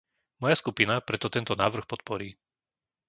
[0.41, 2.29] Moja skupina preto tento návrh podporí.